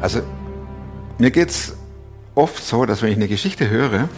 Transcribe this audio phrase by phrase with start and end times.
[0.00, 0.20] Also
[1.18, 1.76] mir geht es
[2.34, 4.08] oft so, dass wenn ich eine Geschichte höre,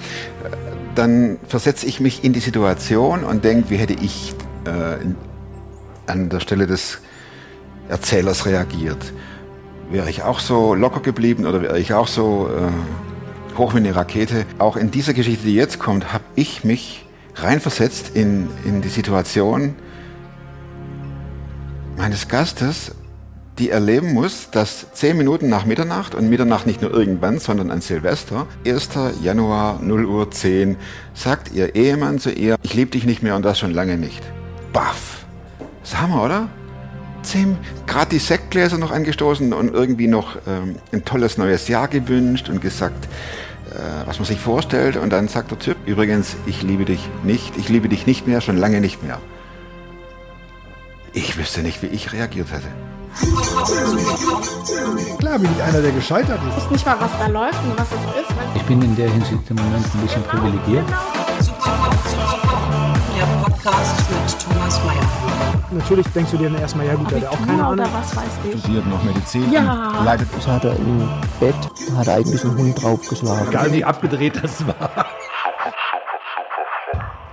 [0.95, 4.34] dann versetze ich mich in die Situation und denke, wie hätte ich
[4.64, 4.96] äh,
[6.06, 6.98] an der Stelle des
[7.88, 9.12] Erzählers reagiert.
[9.91, 13.95] Wäre ich auch so locker geblieben oder wäre ich auch so äh, hoch wie eine
[13.95, 14.45] Rakete?
[14.59, 19.75] Auch in dieser Geschichte, die jetzt kommt, habe ich mich reinversetzt in, in die Situation
[21.96, 22.95] meines Gastes,
[23.59, 27.81] die erleben muss, dass zehn Minuten nach Mitternacht und Mitternacht nicht nur irgendwann, sondern an
[27.81, 28.91] Silvester, 1.
[29.22, 30.77] Januar 0 Uhr 10,
[31.14, 34.22] sagt ihr Ehemann zu ihr, ich liebe dich nicht mehr und das schon lange nicht.
[34.72, 35.25] Baff.
[35.83, 36.48] Das ist Hammer, oder?
[37.22, 42.48] Zehn, gerade die Sektgläser noch angestoßen und irgendwie noch ähm, ein tolles neues Jahr gewünscht
[42.48, 43.08] und gesagt,
[43.70, 44.97] äh, was man sich vorstellt.
[44.97, 48.41] Und dann sagt der Typ, übrigens, ich liebe dich nicht, ich liebe dich nicht mehr,
[48.41, 49.20] schon lange nicht mehr.
[51.12, 52.69] Ich wüsste nicht, wie ich reagiert hätte.
[55.19, 56.56] Klar bin ich einer, der gescheitert ist.
[56.58, 58.30] Ich weiß nicht mal, was da läuft und was es ist.
[58.55, 60.84] Ich bin in der Hinsicht im Moment ein bisschen privilegiert.
[60.89, 60.97] Der
[63.44, 65.11] Podcast mit Thomas Mayer.
[65.72, 67.72] Natürlich denkst du dir dann erstmal, ja gut, der hat auch keine Ahnung.
[67.72, 68.61] oder was weiß ich.
[68.61, 69.92] Studiert noch Medizin Ja.
[69.98, 71.08] und leitet Das hat er im
[71.39, 71.55] Bett,
[71.97, 73.48] hat er eigentlich einen Hund draufgeschlagen.
[73.48, 75.06] Egal wie abgedreht das war.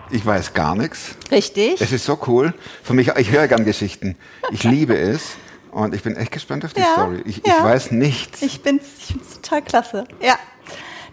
[0.10, 1.16] Ich weiß gar nichts.
[1.32, 1.82] Richtig.
[1.82, 2.54] Es ist so cool.
[2.84, 4.16] Für mich, ich höre gern Geschichten.
[4.52, 5.36] Ich liebe es.
[5.78, 7.22] Und ich bin echt gespannt auf die Ja, Story.
[7.26, 7.60] Ich, ja.
[7.60, 8.42] ich weiß nichts.
[8.42, 10.06] Ich bin's, ich find's total klasse.
[10.20, 10.40] Ja.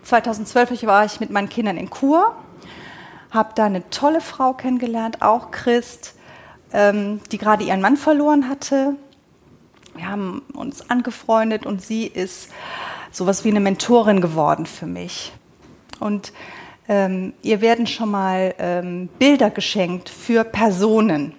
[0.05, 2.35] 2012 war ich mit meinen Kindern in Kur,
[3.31, 6.15] habe da eine tolle Frau kennengelernt, auch Christ,
[6.73, 8.97] ähm, die gerade ihren Mann verloren hatte.
[9.95, 12.49] Wir haben uns angefreundet und sie ist
[13.13, 15.35] sowas wie eine Mentorin geworden für mich.
[16.01, 16.33] Und
[16.89, 21.35] ähm, ihr werden schon mal ähm, Bilder geschenkt für Personen.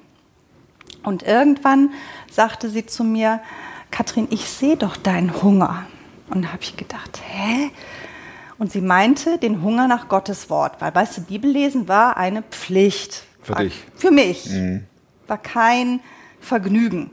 [1.02, 1.92] Und irgendwann
[2.36, 3.42] sagte sie zu mir,
[3.92, 5.86] Katrin, ich sehe doch deinen Hunger.
[6.30, 7.72] Und da habe ich gedacht, hä?
[8.58, 13.24] Und sie meinte den Hunger nach Gottes Wort, weil, weißt du, Bibellesen war eine Pflicht.
[13.42, 13.84] Für war, dich.
[13.96, 14.50] Für mich.
[15.28, 16.00] War kein
[16.40, 17.12] Vergnügen.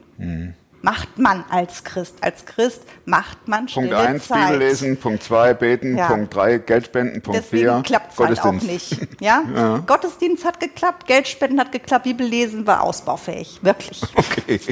[0.82, 2.16] Macht man als Christ.
[2.20, 4.48] Als Christ macht man Punkt stille 1, Zeit.
[4.48, 4.96] Bibel lesen.
[4.96, 5.96] Punkt 2, beten.
[5.96, 6.08] Ja.
[6.08, 7.22] Punkt 3, Geld spenden.
[7.22, 9.00] Punkt Deswegen 4, klappt es halt auch Gottesdienst.
[9.00, 9.08] nicht.
[9.20, 9.78] Ja?
[9.86, 13.60] Gottesdienst hat geklappt, Geldspenden hat geklappt, Bibellesen war ausbaufähig.
[13.62, 14.02] Wirklich.
[14.16, 14.60] Okay.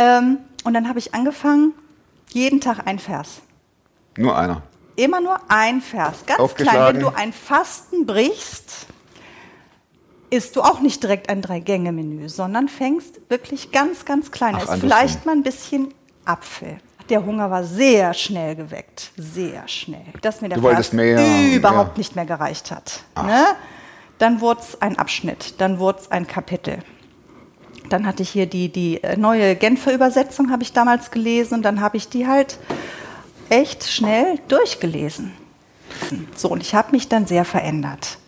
[0.00, 1.74] Ähm, und dann habe ich angefangen,
[2.28, 3.40] jeden Tag ein Vers.
[4.16, 4.62] Nur einer.
[4.94, 6.24] Immer nur ein Vers.
[6.26, 6.94] Ganz klein.
[6.94, 8.86] Wenn du ein Fasten brichst,
[10.30, 14.54] isst du auch nicht direkt ein Drei-Gänge-Menü, sondern fängst wirklich ganz, ganz klein.
[14.56, 14.90] Ach, ist andersrum.
[14.90, 15.94] vielleicht mal ein bisschen
[16.24, 16.78] Apfel.
[17.08, 19.12] Der Hunger war sehr schnell geweckt.
[19.16, 20.04] Sehr schnell.
[20.20, 20.58] Dass mir der
[20.92, 21.98] mehr, überhaupt ja.
[21.98, 23.02] nicht mehr gereicht hat.
[23.16, 23.44] Ne?
[24.18, 26.80] Dann wurde es ein Abschnitt, dann wurde es ein Kapitel.
[27.88, 31.62] Dann hatte ich hier die, die äh, neue Genfer Übersetzung, habe ich damals gelesen und
[31.62, 32.58] dann habe ich die halt
[33.48, 35.32] echt schnell durchgelesen.
[36.36, 38.18] So, und ich habe mich dann sehr verändert.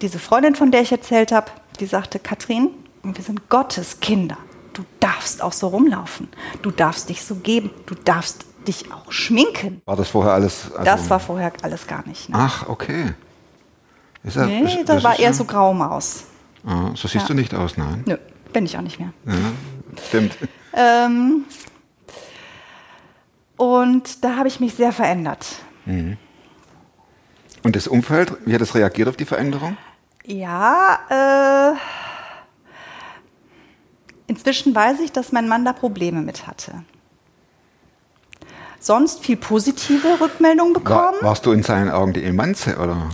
[0.00, 1.50] Diese Freundin, von der ich erzählt habe,
[1.80, 2.70] die sagte, Katrin,
[3.02, 4.36] wir sind Gottes Kinder.
[4.72, 6.28] Du darfst auch so rumlaufen.
[6.62, 7.70] Du darfst dich so geben.
[7.86, 9.82] Du darfst dich auch schminken.
[9.86, 10.70] War das vorher alles?
[10.72, 12.28] also- Das war vorher alles gar nicht.
[12.28, 12.36] Ne?
[12.38, 13.14] Ach, okay.
[14.22, 16.24] Ist ja- nee, ist- das, war ist eher so Graumaus.
[16.66, 17.26] Ah, so siehst Ja.
[17.28, 18.02] du nicht aus, nein.
[18.06, 18.16] Nö,
[18.52, 19.12] bin ich auch nicht mehr.
[19.26, 19.32] Ja,
[20.08, 20.36] stimmt.
[20.74, 21.44] Ähm,
[23.56, 25.46] und da habe ich mich sehr verändert.
[25.86, 26.16] Und
[27.74, 29.76] das Umfeld, wie hat es reagiert auf die Veränderung?
[30.30, 31.76] Ja, äh,
[34.26, 36.82] inzwischen weiß ich, dass mein Mann da Probleme mit hatte.
[38.78, 41.16] Sonst viel positive Rückmeldungen War, bekommen.
[41.22, 43.08] warst du in seinen Augen die Emanze, oder?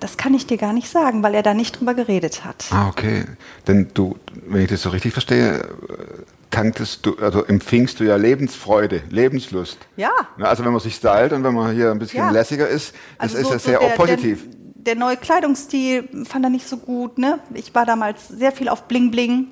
[0.00, 2.64] Das kann ich dir gar nicht sagen, weil er da nicht drüber geredet hat.
[2.70, 3.24] Ah, okay.
[3.68, 5.64] Denn du, wenn ich das so richtig verstehe, äh,
[6.50, 9.78] tanktest du, also empfingst du ja Lebensfreude, Lebenslust.
[9.96, 10.10] Ja.
[10.40, 12.30] Also wenn man sich stylt und wenn man hier ein bisschen Ja.
[12.30, 14.42] lässiger ist, das Also ist so- ja so sehr der- auch positiv.
[14.42, 17.18] Der, der neue Kleidungsstil fand er nicht so gut.
[17.18, 17.40] Ne?
[17.54, 19.48] Ich war damals sehr viel auf Bling Bling.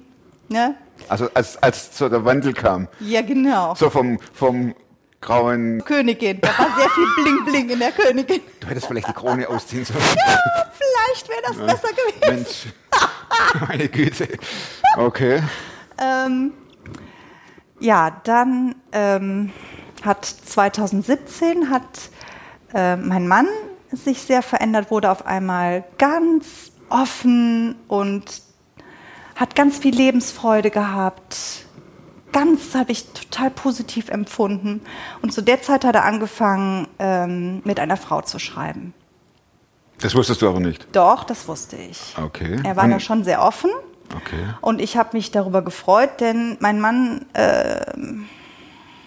[0.49, 0.77] Ne?
[1.09, 3.75] also als, als so der Wandel kam, Ja, genau.
[3.75, 4.75] so vom, vom
[5.21, 6.41] grauen, Königin.
[6.41, 8.41] Da war sehr viel Bling Bling in der Königin.
[8.61, 10.01] du hättest vielleicht die Krone ausziehen sollen.
[10.73, 12.45] Vielleicht wäre das besser gewesen.
[12.45, 12.67] Mensch,
[13.69, 14.29] meine Güte.
[14.97, 15.43] Okay.
[15.99, 16.53] Ähm,
[17.81, 19.51] ja, dann ähm,
[20.05, 22.11] hat 2017 hat
[22.75, 23.49] äh, mein Mann
[23.97, 28.43] sich sehr verändert, wurde auf einmal ganz offen und
[29.37, 31.67] hat ganz viel Lebensfreude gehabt.
[32.33, 34.81] Ganz habe ich total positiv empfunden.
[35.23, 38.93] Und zu der Zeit hat er angefangen, ähm, mit einer Frau zu schreiben.
[40.01, 40.87] Das wusstest du aber nicht.
[40.93, 42.15] Doch, das wusste ich.
[42.21, 42.59] Okay.
[42.65, 43.71] Er war Und- da schon sehr offen.
[44.15, 44.45] Okay.
[44.61, 47.81] Und ich habe mich darüber gefreut, denn mein Mann äh,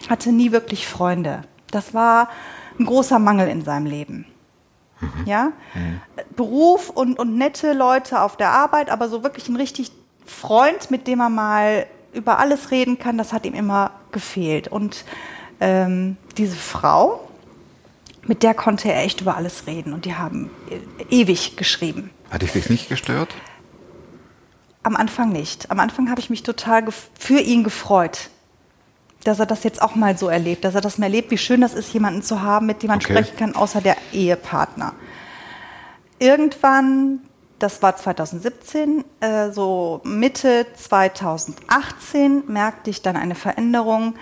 [0.10, 1.42] hatte nie wirklich Freunde.
[1.70, 2.30] Das war
[2.80, 4.26] ein großer Mangel in seinem Leben.
[5.26, 5.52] Ja?
[6.36, 9.92] Beruf und, und nette Leute auf der Arbeit, aber so wirklich ein richtig
[10.26, 14.68] Freund, mit dem er mal über alles reden kann, das hat ihm immer gefehlt.
[14.68, 15.06] Und
[15.60, 17.28] ähm, diese Frau,
[18.26, 19.94] mit der konnte er echt über alles reden.
[19.94, 22.10] Und die haben äh, ewig geschrieben.
[22.30, 23.34] Hat dich das nicht gestört?
[24.84, 25.72] Am Anfang nicht.
[25.72, 26.86] Am Anfang habe ich mich total
[27.18, 28.30] für ihn gefreut,
[29.28, 31.60] dass er das jetzt auch mal so erlebt, dass er das mal erlebt, wie schön
[31.60, 33.12] das ist, jemanden zu haben, mit dem man Okay.
[33.12, 34.94] sprechen kann, außer der Ehepartner.
[36.18, 37.20] Irgendwann,
[37.60, 44.16] das war 2017, äh, so Mitte 2018, merkte ich dann eine Veränderung,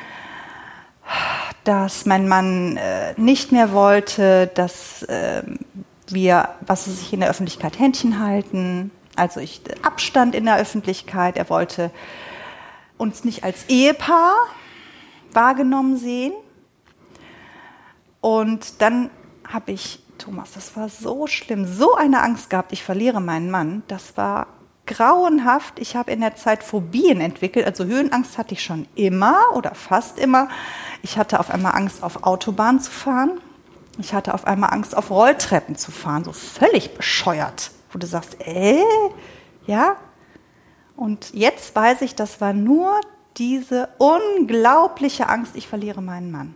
[1.64, 5.60] dass mein Mann äh, nicht mehr wollte, dass ähm,
[6.08, 8.90] wir, was weiß ich, in der Öffentlichkeit Händchen halten.
[9.16, 11.38] Also ich Abstand in der Öffentlichkeit.
[11.38, 11.92] Er wollte
[12.98, 14.34] uns nicht als Ehepaar
[15.36, 16.34] wahrgenommen sehen.
[18.22, 19.10] Und dann
[19.48, 23.84] habe ich, Thomas, das war so schlimm, so eine Angst gehabt, ich verliere meinen Mann.
[23.88, 24.48] Das war
[24.86, 25.80] grauenhaft.
[25.80, 27.66] Ich habe in der Zeit Phobien entwickelt.
[27.66, 30.48] Also Höhenangst hatte ich schon immer oder fast immer.
[31.02, 33.42] Ich hatte auf einmal Angst, auf Autobahn zu fahren.
[33.98, 36.24] Ich hatte auf einmal Angst, auf Rolltreppen zu fahren.
[36.24, 37.72] So völlig bescheuert.
[37.92, 38.84] Wo du sagst, äh,
[39.66, 39.96] ja.
[40.96, 43.02] Und jetzt weiß ich, das war nur
[43.38, 46.56] diese unglaubliche Angst, ich verliere meinen Mann.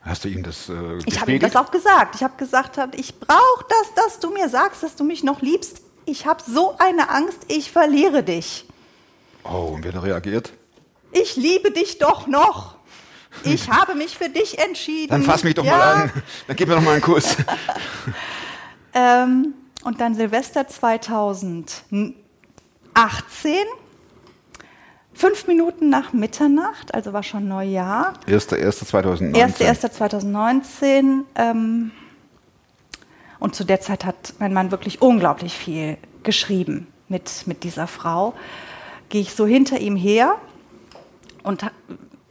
[0.00, 2.14] Hast du ihm das äh, Ich habe ihm das auch gesagt.
[2.16, 5.80] Ich habe gesagt, ich brauche das, dass du mir sagst, dass du mich noch liebst.
[6.06, 8.66] Ich habe so eine Angst, ich verliere dich.
[9.44, 10.52] Oh, und wie hat er reagiert?
[11.12, 12.74] Ich liebe dich doch noch.
[13.42, 15.10] Ich habe mich für dich entschieden.
[15.10, 15.76] Dann fass mich doch Ja.
[15.76, 16.12] mal an.
[16.46, 17.36] Dann gib mir doch mal einen Kuss.
[18.96, 22.14] Ähm, und dann Silvester 2018,
[25.14, 28.14] fünf Minuten nach Mitternacht, also war schon Neujahr.
[28.26, 29.34] 1.1.2019.
[29.34, 31.20] 1.1.2019.
[31.36, 31.90] Ähm,
[33.38, 38.34] und zu der Zeit hat mein Mann wirklich unglaublich viel geschrieben mit, mit dieser Frau.
[39.08, 40.36] Gehe ich so hinter ihm her
[41.42, 41.64] und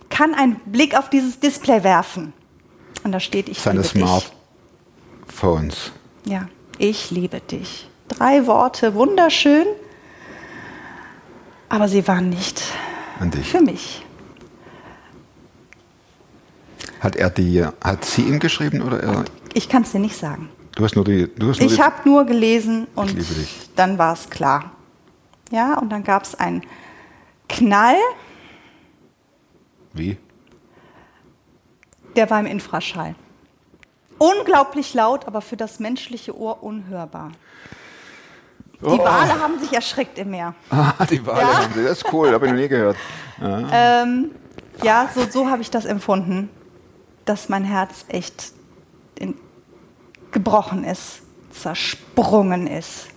[0.09, 2.33] kann einen Blick auf dieses Display werfen.
[3.03, 3.83] Und da steht, ich Seine.
[3.83, 5.91] Smartphones.
[6.25, 6.47] Ja,
[6.77, 7.89] ich liebe dich.
[8.07, 9.65] Drei Worte, wunderschön,
[11.73, 12.61] aber sie waren nicht
[13.41, 14.05] für mich.
[16.99, 19.25] Hat er die, hat sie ihm geschrieben oder er?
[19.55, 20.49] Ich kann es dir nicht sagen.
[20.75, 23.15] Du hast nur die, du hast nur Ich habe nur gelesen und
[23.75, 24.71] dann war es klar.
[25.51, 26.61] Ja, und dann gab es einen
[27.49, 27.95] Knall,
[29.93, 30.17] Wie?
[32.15, 33.15] der war im Infraschall.
[34.19, 37.31] Unglaublich laut, aber für das menschliche Ohr unhörbar.
[38.81, 38.97] Die Oh.
[38.99, 40.53] Wale haben sich erschreckt im Meer.
[40.69, 41.63] Ah, die Wale Ja.
[41.63, 41.83] haben sie.
[41.83, 42.97] Das ist cool, habe ich noch nie gehört.
[43.41, 44.31] Ähm,
[44.83, 46.49] ja, so, so habe ich das empfunden,
[47.25, 48.51] dass mein Herz echt
[49.19, 49.35] in,
[50.31, 51.21] gebrochen ist,
[51.51, 53.07] zersprungen ist.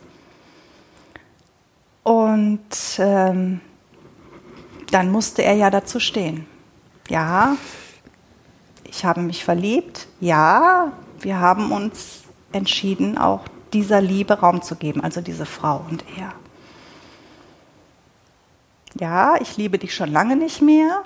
[2.03, 2.61] Und
[2.99, 3.61] ähm,
[4.93, 6.47] dann musste er ja dazu stehen.
[7.09, 7.57] Ja,
[8.85, 10.07] ich habe mich verliebt.
[10.21, 12.23] Ja, wir haben uns
[12.53, 13.41] entschieden, auch
[13.73, 16.33] dieser Liebe Raum zu geben, also diese Frau und er.
[18.99, 21.03] Ja, ich liebe dich schon lange nicht mehr.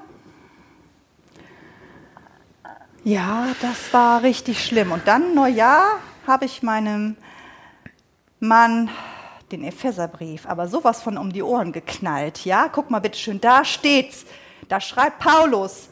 [3.02, 4.92] Ja, das war richtig schlimm.
[4.92, 7.16] Und dann, Neujahr, habe ich meinem
[8.38, 8.90] Mann
[9.50, 12.44] den Epheserbrief, aber sowas von um die Ohren geknallt.
[12.44, 14.24] Ja, guck mal bitteschön, da steht's.
[14.68, 15.88] Da schreibt Paulus,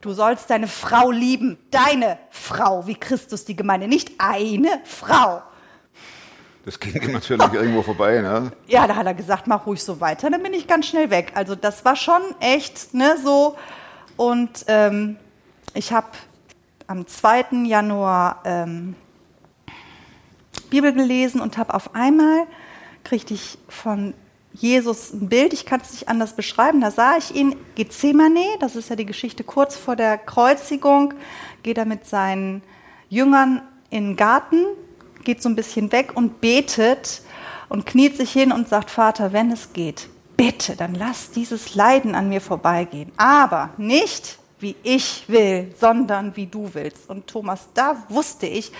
[0.00, 1.58] du sollst deine Frau lieben.
[1.70, 5.42] Deine Frau, wie Christus die Gemeinde, nicht eine Frau.
[6.64, 8.52] Das ging natürlich irgendwo vorbei, ne?
[8.66, 11.32] Ja, da hat er gesagt, mach ruhig so weiter, dann bin ich ganz schnell weg.
[11.34, 13.56] Also das war schon echt, ne, so.
[14.16, 15.16] Und ähm,
[15.74, 16.08] ich habe
[16.86, 17.64] am 2.
[17.64, 18.94] Januar ähm,
[20.70, 22.46] Bibel gelesen und habe auf einmal,
[23.02, 24.14] kriegte ich von
[24.52, 28.76] Jesus ein Bild, ich kann es nicht anders beschreiben, da sah ich ihn, Gethsemane, das
[28.76, 31.12] ist ja die Geschichte kurz vor der Kreuzigung,
[31.64, 32.62] geht er mit seinen
[33.08, 34.64] Jüngern in den Garten,
[35.24, 37.22] geht so ein bisschen weg und betet
[37.68, 42.14] und kniet sich hin und sagt, Vater, wenn es geht, bitte, dann lass dieses Leiden
[42.14, 43.12] an mir vorbeigehen.
[43.16, 47.10] Aber nicht wie ich will, sondern wie du willst.
[47.10, 48.72] Und Thomas, da wusste ich,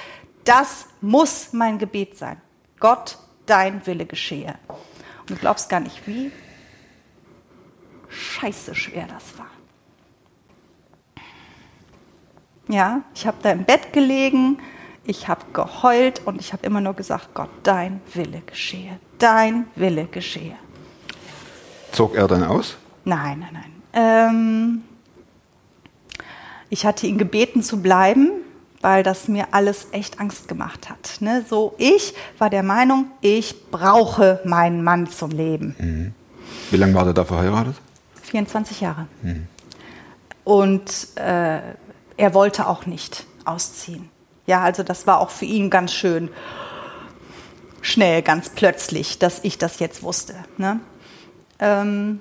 [0.45, 2.41] das muss mein Gebet sein.
[2.79, 4.55] Gott, dein Wille geschehe.
[5.21, 6.31] Und du glaubst gar nicht, wie
[8.09, 9.51] scheiße schwer das war.
[12.69, 14.59] Ja, ich habe da im Bett gelegen,
[15.07, 20.07] ich habe geheult und ich habe immer nur gesagt, Gott, dein Wille geschehe, dein Wille
[20.07, 20.57] geschehe.
[21.93, 22.77] Zog er dann aus?
[23.05, 23.73] Nein, nein, nein.
[23.93, 24.83] Ähm,
[26.71, 28.31] ich hatte ihn gebeten zu bleiben,
[28.81, 31.21] weil das mir alles echt Angst gemacht hat.
[31.21, 31.45] Ne?
[31.49, 36.15] So, ich war der Meinung, ich brauche meinen Mann zum Leben.
[36.71, 37.77] Wie lange war der da verheiratet?
[38.23, 39.07] 24 Jahre.
[40.43, 41.61] Und äh,
[42.17, 44.11] er wollte auch nicht ausziehen.
[44.47, 46.29] Ja, also das war auch für ihn ganz schön
[47.81, 50.35] schnell, ganz plötzlich, dass ich das jetzt wusste.
[50.59, 50.81] Ne?
[51.59, 52.21] Ähm,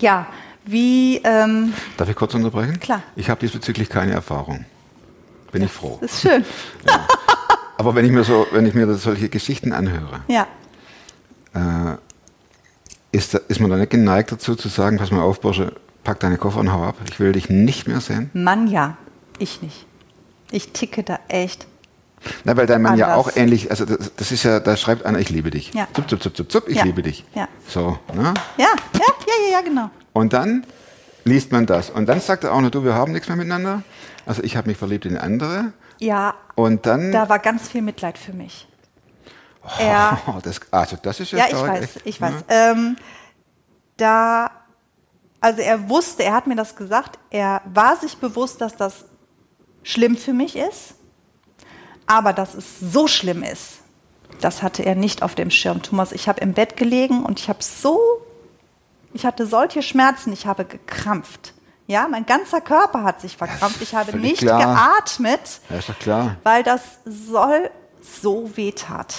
[0.00, 0.26] ja,
[0.64, 2.80] wie, ähm, Darf ich kurz unterbrechen?
[2.80, 3.02] Klar.
[3.14, 4.64] Ich habe diesbezüglich keine Erfahrung.
[5.52, 5.98] Bin ich froh.
[6.00, 6.44] ist schön.
[7.78, 10.46] Aber wenn ich mir so, wenn ich mir solche Geschichten anhöre, Ja,
[13.16, 15.72] ist, da, ist man da nicht geneigt dazu zu sagen, pass mal auf, Bursche,
[16.04, 16.96] pack deine Koffer und hau ab.
[17.08, 18.30] Ich will dich nicht mehr sehen.
[18.34, 18.96] Mann ja,
[19.38, 19.85] ich nicht.
[20.50, 21.66] Ich ticke da echt.
[22.44, 23.26] Na, weil dein Mann ja Anders.
[23.28, 25.72] auch ähnlich, also das, das ist ja, da schreibt einer, ich liebe dich.
[25.74, 25.86] Ja.
[25.94, 26.84] Zup, zup, zup, zup, zup, ich Ja.
[26.84, 27.24] liebe dich.
[27.34, 27.46] Ja.
[27.68, 28.34] So, ne?
[28.56, 29.90] Ja, ja, ja, ja, ja, genau.
[30.12, 30.64] Und dann
[31.24, 31.90] liest man das.
[31.90, 33.82] Und dann sagt er auch noch, du, wir haben nichts mehr miteinander.
[34.24, 35.72] Also ich habe mich verliebt in andere.
[35.98, 37.12] Ja, Und dann.
[37.12, 38.66] da war ganz viel Mitleid für mich.
[39.78, 42.26] Er, Oh, das, also das ist ja, jetzt ich weiß, echt, ich ne?
[42.32, 42.44] weiß.
[42.48, 42.96] Ähm,
[43.96, 44.50] da,
[45.40, 49.04] also er wusste, er hat mir das gesagt, er war sich bewusst, dass das
[49.86, 50.94] schlimm für mich ist,
[52.06, 53.78] aber dass es so schlimm ist,
[54.40, 55.82] das hatte er nicht auf dem Schirm.
[55.82, 58.00] Thomas, ich habe im Bett gelegen und ich habe so,
[59.14, 61.54] ich hatte solche Schmerzen, ich habe gekrampft.
[61.86, 63.80] Ja, mein ganzer Körper hat sich verkrampft.
[63.80, 64.58] Ich habe nicht klar.
[64.74, 66.36] geatmet, Ja, ist doch klar.
[66.42, 67.70] weil das soll
[68.02, 69.14] so wehtat.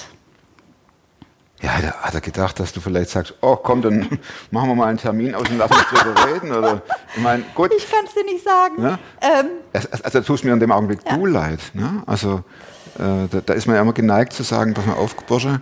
[1.62, 4.20] Ja, da hat er gedacht, dass du vielleicht sagst, oh komm, dann
[4.52, 6.52] machen wir mal einen Termin aus und lass uns drüber reden.
[6.52, 6.82] Oder
[7.16, 8.82] ich meine, gut, Ich kann es dir nicht sagen.
[8.84, 9.00] Ja?
[9.22, 9.48] Ähm,
[10.04, 11.60] also tust mir in dem Augenblick du leid.
[11.74, 12.04] Ne?
[12.06, 12.44] Also
[13.00, 15.62] äh, da, da ist man ja immer geneigt zu sagen, pass mal auf, Bursche,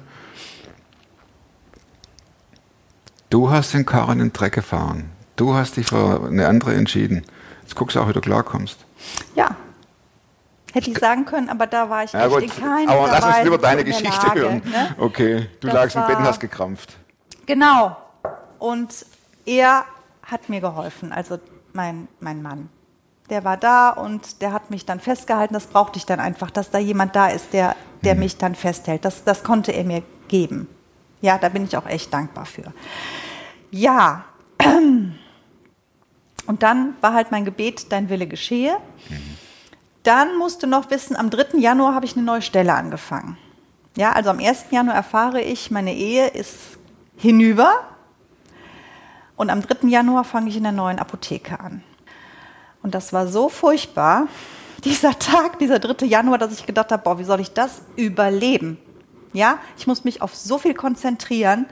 [3.30, 5.12] du hast den Karren in den Dreck gefahren.
[5.38, 7.24] Du hast dich für eine andere entschieden.
[7.62, 8.86] Jetzt guckst du auch, wie du klarkommst.
[9.36, 9.56] ja.
[10.76, 13.24] Hätte ich sagen können, aber da war ich Ja echt gut, in keiner aber lass
[13.24, 14.62] uns lieber deine Geschichte Lage, hören.
[14.66, 14.96] Ne?
[14.98, 16.98] Okay, du Das lagst im Bett und hast gekrampft.
[17.46, 17.96] Genau.
[18.60, 19.06] Und
[19.46, 19.86] er
[20.24, 21.40] hat mir geholfen, also
[21.72, 22.68] mein, mein Mann.
[23.30, 25.54] Der war da und der hat mich dann festgehalten.
[25.54, 29.06] Das brauchte ich dann einfach, dass da jemand da ist, der, der mich dann festhält.
[29.06, 30.68] Das, das konnte er mir geben.
[31.22, 32.74] Ja, da bin ich auch echt dankbar für.
[33.72, 34.26] Ja.
[36.48, 38.76] Und dann war halt mein Gebet, dein Wille geschehe.
[40.06, 41.58] Dann musst du noch wissen, am 3.
[41.58, 43.38] Januar habe ich eine neue Stelle angefangen.
[43.98, 44.66] Ja, also am 1.
[44.70, 46.78] Januar erfahre ich, meine Ehe ist
[47.18, 47.72] hinüber.
[49.36, 49.88] Und am 3.
[49.88, 51.84] Januar fange ich in der neuen Apotheke an.
[52.84, 54.28] Und das war so furchtbar,
[54.84, 56.06] dieser Tag, dieser 3.
[56.06, 58.78] Januar, dass ich gedacht habe, boah, wie soll ich das überleben?
[59.34, 61.66] Ja, ich muss mich auf so viel konzentrieren,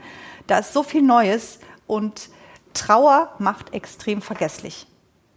[0.48, 2.30] da ist so viel Neues und
[2.74, 4.88] Trauer macht extrem vergesslich.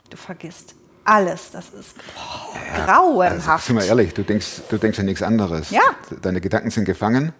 [0.09, 0.76] Du vergisst
[1.07, 3.65] alles, das ist boah, Also, grauenhaft.
[3.65, 5.71] sind wir ehrlich, du denkst, du denkst ja nichts anderes.
[5.71, 5.81] Ja.
[6.21, 7.33] Deine Gedanken sind gefangen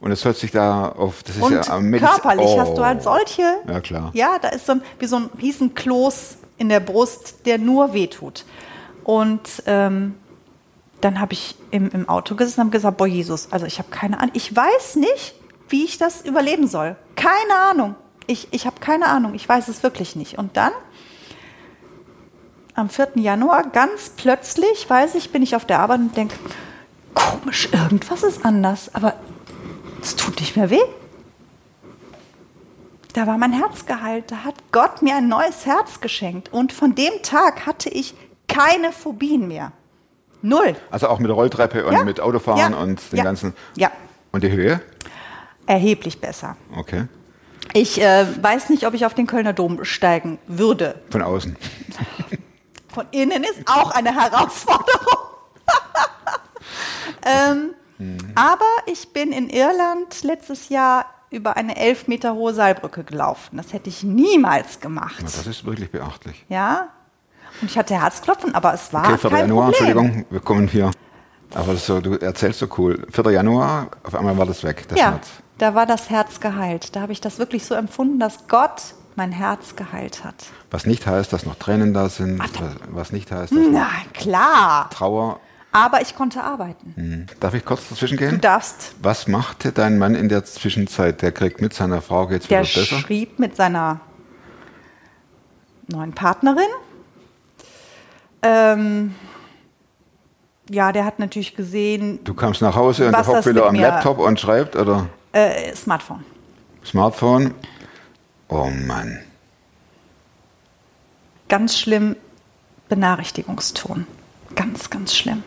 [0.00, 3.00] und es hört sich da auf, das ist Und ja am körperlich hast du halt
[3.00, 3.02] Oh.
[3.16, 3.42] solche.
[3.68, 4.10] Ja, klar.
[4.14, 8.44] Ja, da ist so ein, wie so ein Riesenkloß in der Brust, der nur wehtut.
[9.04, 10.14] Und ähm,
[11.00, 13.90] dann habe ich im, im Auto gesessen und habe gesagt, boah Jesus, also ich habe
[13.90, 15.34] keine Ahnung, ich weiß nicht,
[15.68, 16.96] wie ich das überleben soll.
[17.16, 17.94] Keine Ahnung.
[18.26, 20.36] Ich, ich habe keine Ahnung, ich weiß es wirklich nicht.
[20.38, 20.72] Und dann,
[22.74, 23.08] am 4.
[23.16, 26.36] Januar, ganz plötzlich, weiß ich, bin ich auf der Arbeit und denke,
[27.14, 29.14] komisch, irgendwas ist anders, aber
[30.00, 30.80] es tut nicht mehr weh.
[33.12, 34.30] Da war mein Herz geheilt.
[34.30, 36.52] Da hat Gott mir ein neues Herz geschenkt.
[36.52, 38.14] Und von dem Tag hatte ich
[38.46, 39.72] keine Phobien mehr.
[40.42, 40.76] Null.
[40.92, 42.04] Also auch mit der Rolltreppe und Ja.
[42.04, 42.78] mit Autofahren Ja.
[42.78, 43.24] und den Ja.
[43.24, 43.54] ganzen.
[43.76, 43.90] Ja,
[44.30, 44.80] Und die Höhe?
[45.66, 46.56] erheblich besser.
[46.76, 47.06] Okay.
[47.72, 50.94] Ich äh, weiß nicht, ob ich auf den Kölner Dom steigen würde.
[51.10, 51.56] Von außen.
[53.00, 55.18] Von innen ist auch eine Herausforderung.
[57.24, 57.74] ähm,
[58.34, 63.56] Aber ich bin in Irland letztes Jahr über eine elf Meter hohe Seilbrücke gelaufen.
[63.56, 65.16] Das hätte ich niemals gemacht.
[65.20, 66.44] Na, Das ist wirklich beachtlich.
[66.48, 66.88] Ja.
[67.62, 69.30] Und ich hatte Herzklopfen, aber es war Okay, 4.
[69.30, 69.88] kein Januar, Problem.
[69.98, 70.90] Entschuldigung, wir kommen hier.
[71.54, 73.06] Aber so, du erzählst so cool.
[73.10, 73.30] 4.
[73.32, 75.28] Januar, auf einmal war das weg, das Ja, Herz.
[75.58, 76.94] da war das Herz geheilt.
[76.96, 80.34] Da habe ich das wirklich so empfunden, dass Gott mein Herz geheilt hat.
[80.70, 82.50] Was nicht heißt, dass noch Tränen da sind, was,
[82.88, 84.88] was nicht heißt, dass Na klar.
[84.88, 85.40] Trauer.
[85.72, 86.94] Aber ich konnte arbeiten.
[86.96, 87.26] Hm.
[87.38, 88.40] Darf ich kurz dazwischen Du gehen?
[88.40, 88.94] darfst.
[89.02, 91.20] Was machte dein Mann in der Zwischenzeit?
[91.20, 92.98] Der kriegt mit seiner Frau geht's wieder Der besser?
[92.98, 94.00] schrieb mit seiner
[95.88, 96.64] neuen Partnerin.
[98.40, 99.14] Ähm,
[100.70, 104.18] ja, der hat natürlich gesehen, Du kamst nach Hause und der hockt wieder am Laptop
[104.18, 106.24] und schreibt oder äh, Smartphone.
[106.86, 107.52] Smartphone.
[108.50, 109.20] Oh Mann.
[111.48, 112.16] Ganz schlimm
[112.88, 114.06] Benachrichtigungston.
[114.56, 115.44] Ganz, ganz schlimm.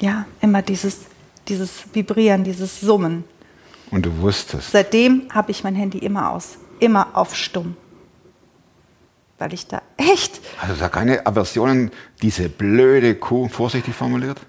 [0.00, 1.02] Ja, immer dieses,
[1.48, 3.24] dieses Vibrieren, dieses Summen.
[3.92, 4.72] Und du wusstest.
[4.72, 6.58] Seitdem habe ich mein Handy immer aus.
[6.80, 7.76] Immer auf stumm.
[9.38, 10.40] Weil ich da echt.
[10.60, 14.40] Also da keine Aversionen, diese blöde Kuh, vorsichtig formuliert?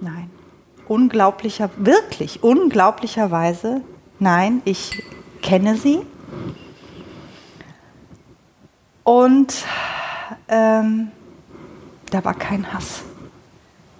[0.00, 0.30] Nein.
[0.86, 3.80] Unglaublicher, wirklich unglaublicherweise,
[4.20, 5.02] nein, ich
[5.46, 6.00] kenne sie.
[9.04, 9.64] Und
[10.48, 11.12] ähm,
[12.10, 13.02] da war kein Hass.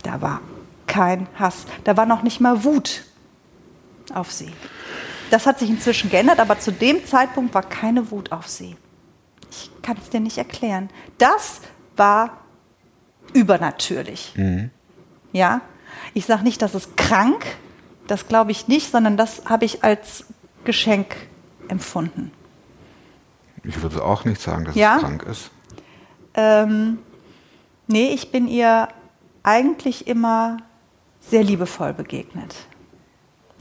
[0.03, 0.41] Da war
[0.89, 1.67] kein Hass.
[1.85, 3.05] Da war noch nicht mal Wut
[4.13, 4.51] auf sie.
[5.31, 8.77] Das hat sich inzwischen geändert, aber zu dem Zeitpunkt war keine Wut auf sie.
[9.51, 10.91] Ich kann es dir nicht erklären.
[11.19, 11.61] Das
[11.97, 12.39] war
[13.33, 14.35] übernatürlich.
[15.33, 15.61] Ja,
[16.15, 17.45] ich sage nicht, das ist krank,
[18.09, 20.25] das glaube ich nicht, sondern das habe ich als
[20.65, 21.17] Geschenk
[21.69, 22.33] empfunden.
[23.65, 24.97] Ich würde auch nicht sagen, dass Ja?
[24.97, 25.51] es krank ist.
[26.35, 26.99] Ähm,
[27.87, 28.89] nee, ich bin ihr
[29.43, 30.59] eigentlich immer
[31.21, 32.55] sehr liebevoll begegnet,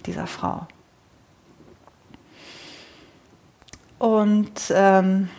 [0.05, 0.67] dieser Frau.
[3.97, 5.29] Und ähm,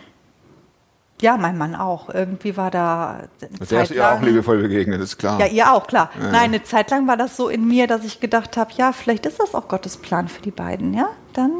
[1.21, 2.09] ja, mein Mann auch.
[2.09, 5.39] Irgendwie war da eine Der ist Zeit ihr auch liebevoll begegnet, ist klar.
[5.39, 6.11] Ja, ihr auch, klar.
[6.19, 6.25] Ja.
[6.31, 9.25] Nein, eine Zeit lang war das so in mir, dass ich gedacht habe, ja, vielleicht
[9.25, 11.09] ist das auch Gottes Plan für die beiden, ja?
[11.33, 11.51] Dann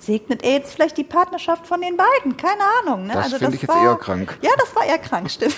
[0.00, 3.06] segnet er jetzt vielleicht die Partnerschaft von den beiden, keine Ahnung.
[3.06, 3.14] Ne?
[3.14, 4.38] Das also finde ich jetzt war, eher krank.
[4.42, 5.56] Ja, das war eher krank, stimmt.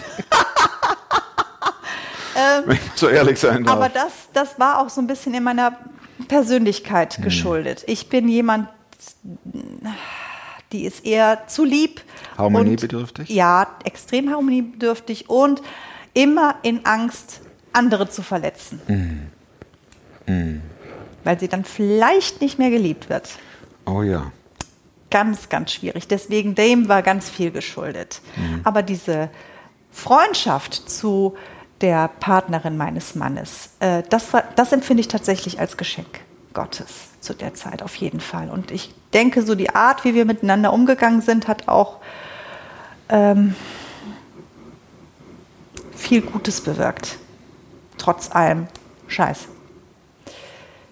[2.64, 3.76] Wenn ich so ehrlich sein darf.
[3.76, 5.76] Aber das, das war auch so ein bisschen in meiner
[6.28, 7.24] Persönlichkeit Hm.
[7.24, 7.84] geschuldet.
[7.86, 8.68] Ich bin jemand,
[10.72, 12.02] die ist eher zu lieb.
[12.36, 13.30] Harmoniebedürftig?
[13.30, 15.62] Und, ja, extrem harmoniebedürftig und
[16.14, 17.40] immer in Angst,
[17.72, 19.30] andere zu verletzen.
[20.26, 20.62] Hm.
[21.24, 23.28] Weil sie dann vielleicht nicht mehr geliebt wird.
[23.88, 24.30] Oh ja.
[25.10, 26.06] Ganz, ganz schwierig.
[26.06, 28.20] Deswegen dem war ganz viel geschuldet.
[28.62, 29.30] Aber diese
[29.90, 31.34] Freundschaft zu
[31.80, 36.20] der Partnerin meines Mannes, äh, das, war, das empfinde ich tatsächlich als Geschenk
[36.52, 38.50] Gottes zu der Zeit auf jeden Fall.
[38.50, 41.98] Und ich denke, so die Art, wie wir miteinander umgegangen sind, hat auch
[43.08, 43.54] ähm,
[45.94, 47.18] viel Gutes bewirkt.
[47.96, 48.66] Trotz allem
[49.06, 49.48] Scheiß.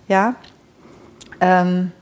[0.09, 0.37] Ja.
[1.41, 1.93] Ähm,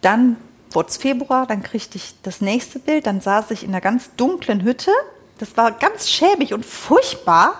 [0.00, 0.36] dann
[0.70, 4.14] wurde es Februar, dann kriegte ich das nächste Bild, dann saß ich in einer ganz
[4.16, 4.92] dunklen Hütte.
[5.38, 7.54] Das war ganz schäbig und furchtbar.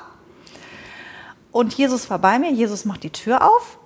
[1.53, 3.79] Und Jesus war bei mir, Jesus macht die Tür auf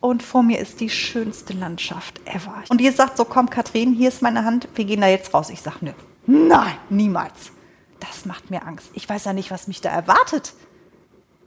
[0.00, 2.62] und vor mir ist die schönste Landschaft ever.
[2.68, 5.50] Und Jesus sagt so, komm Katrin, hier ist meine Hand, wir gehen da jetzt raus.
[5.50, 5.92] Ich sage, nö,
[6.26, 7.52] nein, niemals.
[8.00, 8.90] Das macht mir Angst.
[8.94, 10.52] Ich weiß ja nicht, was mich da erwartet.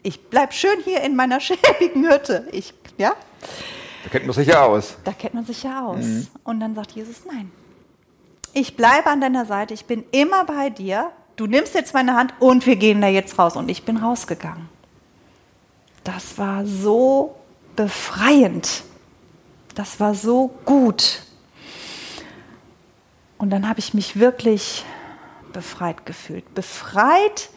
[0.01, 2.47] Ich bleib schön hier in meiner schäbigen Hütte.
[2.51, 3.13] Ich, ja,
[4.03, 4.97] Da kennt man sich ja aus.
[5.03, 6.05] da kennt man sich ja aus.
[6.43, 7.51] Und dann sagt Jesus, nein.
[8.53, 11.11] Ich bleibe an deiner Seite, ich bin immer bei dir.
[11.35, 13.55] Du nimmst jetzt meine Hand und wir gehen da jetzt raus.
[13.55, 14.69] Und ich bin rausgegangen.
[16.03, 17.35] Das war so
[17.75, 18.83] befreiend.
[19.75, 21.21] Das war so gut.
[23.37, 24.83] Und dann habe ich mich wirklich
[25.53, 26.55] befreit gefühlt.
[26.55, 27.49] Befreit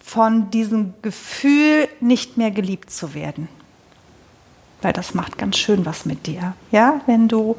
[0.00, 3.48] von diesem Gefühl, nicht mehr geliebt zu werden
[4.82, 6.54] weil das macht ganz schön was mit dir.
[6.70, 7.56] Ja, wenn du,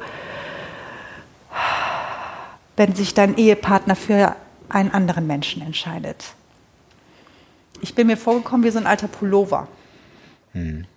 [2.76, 4.36] wenn sich dein Ehepartner für
[4.68, 6.24] einen anderen Menschen entscheidet.
[7.80, 9.68] Ich bin mir vorgekommen wie so ein alter Pullover.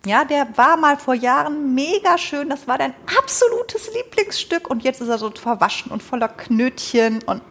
[0.06, 2.50] Ja, der war mal vor Jahren mega schön.
[2.50, 7.42] Das war dein absolutes Lieblingsstück und jetzt ist er so verwaschen und voller Knötchen und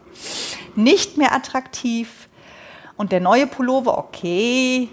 [0.75, 2.29] nicht mehr attraktiv.
[2.97, 4.89] Und der neue Pullover, okay,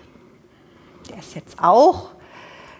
[1.09, 2.11] der ist jetzt auch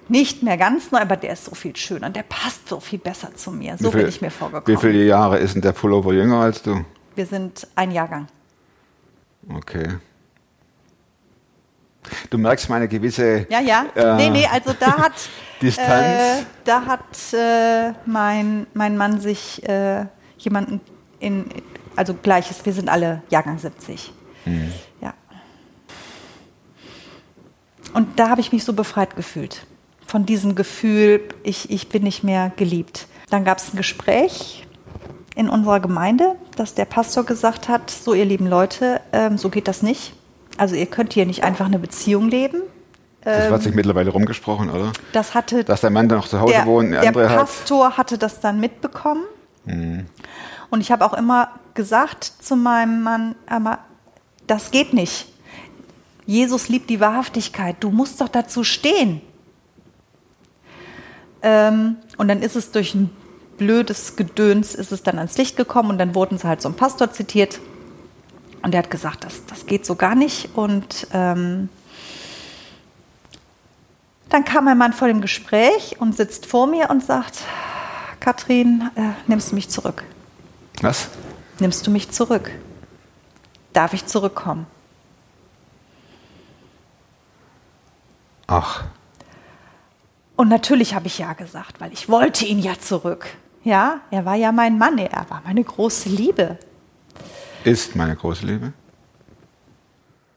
[0.10, 2.10] nicht mehr ganz neu, aber der ist so viel schöner.
[2.10, 3.78] Der passt so viel besser zu mir.
[3.78, 4.68] So viel- bin ich mir vorgekommen.
[4.78, 6.84] Wie viele Jahre ist denn der Pullover jünger als du?
[7.16, 8.28] Wir sind ein Jahrgang.
[9.54, 9.98] Okay.
[12.30, 13.86] Du merkst meine gewisse Ja, ja.
[13.96, 15.14] Äh, nee, nee, also da hat,
[15.62, 16.42] Distanz.
[16.42, 20.06] äh, da hat äh, mein, mein Mann sich äh,
[20.38, 20.80] jemanden
[21.20, 21.46] in,
[21.98, 24.14] also gleiches, wir sind alle Jahrgang 70.
[24.46, 24.72] Mhm.
[25.02, 25.14] Ja.
[27.94, 29.66] Und da habe ich mich so befreit gefühlt.
[30.08, 33.08] Von diesem Gefühl, ich, ich bin nicht mehr geliebt.
[33.30, 34.66] Dann gab es ein Gespräch
[35.36, 39.68] in unserer Gemeinde, dass der Pastor gesagt hat, so ihr lieben Leute, ähm, so geht
[39.68, 40.14] das nicht.
[40.58, 42.62] Also ihr könnt hier nicht einfach eine Beziehung leben.
[43.22, 44.92] das wird sich mittlerweile rumgesprochen, oder?
[45.12, 47.38] Das hatte Dass der Mann noch zu Hause der, wohnt, eine der andere hat.
[47.38, 49.24] Pastor hatte das dann mitbekommen.
[49.66, 53.80] Und ich habe auch immer gesagt zu meinem Mann, aber
[54.48, 55.28] das geht nicht.
[56.26, 57.76] Jesus liebt die Wahrhaftigkeit.
[57.82, 59.22] Du musst doch dazu stehen.
[61.42, 63.10] Ähm, und dann ist es durch einen
[63.58, 66.76] blödes Gedöns ist es dann ans Licht gekommen und dann wurden sie halt so ein
[66.76, 67.60] Pastor zitiert.
[68.62, 70.50] Und der hat gesagt, das, das geht so gar nicht.
[70.56, 71.70] Und ähm,
[74.30, 77.44] dann kam mein Mann vor dem Gespräch und sitzt vor mir und sagt,
[78.20, 80.04] Katrin, äh, nimmst du mich zurück?
[80.82, 81.10] Was?
[81.60, 82.52] Nimmst du mich zurück?
[83.74, 84.68] Darf ich zurückkommen?
[88.48, 88.84] Ach,
[90.38, 93.28] Und natürlich habe ich ja gesagt, weil ich wollte ihn ja zurück.
[93.64, 96.58] Ja, er war ja mein Mann, er war meine große Liebe.
[97.66, 98.72] ist meine große Liebe.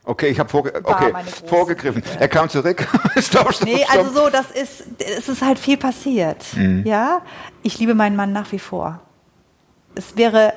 [0.02, 1.12] Okay, ich habe vorge okay,
[1.46, 2.02] vorgegriffen.
[2.18, 2.88] Er kam zurück.
[3.18, 6.44] stopp, stopp, Nee, also so, das ist, es ist halt viel passiert.
[6.84, 7.20] Ja,
[7.62, 9.00] ich liebe meinen Mann nach wie vor.
[9.94, 10.54] Es wäre,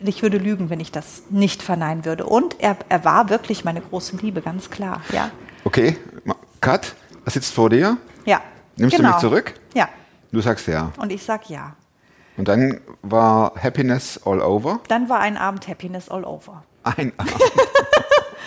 [0.00, 2.26] ich würde lügen, wenn ich das nicht verneinen würde.
[2.26, 5.00] Und er, er war wirklich meine große Liebe, ganz klar.
[5.12, 5.30] Ja,
[5.64, 5.96] Okay,
[6.60, 7.96] Kat, er sitzt vor dir.
[8.26, 8.40] ja.
[8.76, 9.12] Nimmst du genau.
[9.12, 9.54] mich zurück?
[9.74, 9.88] Ja,
[10.32, 10.92] Du sagst ja.
[10.96, 11.76] und ich sag ja.
[12.38, 14.80] Und dann war Happiness all over.
[14.88, 16.64] Dann war ein Abend Happiness all over.
[16.84, 17.34] Ein Abend.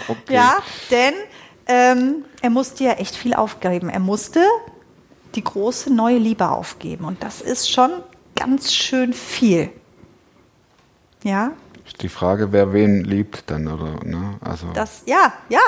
[0.07, 0.35] Okay.
[0.35, 0.57] Ja,
[0.91, 1.13] denn
[1.65, 3.89] ähm, er musste ja echt viel aufgeben.
[3.89, 4.39] Er musste
[5.33, 7.05] die große neue Liebe aufgeben.
[7.05, 7.89] Und das ist schon
[8.35, 9.71] ganz schön viel.
[11.23, 11.51] Ja,
[12.01, 14.03] Die Frage, wer wen liebt dann, oder?
[14.03, 14.38] Ne?
[14.41, 15.61] Also, das, ja, ja.